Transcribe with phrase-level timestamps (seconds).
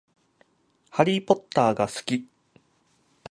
[0.89, 2.27] ハリーポッターが好き